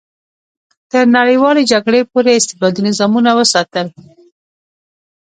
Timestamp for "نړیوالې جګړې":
1.17-2.01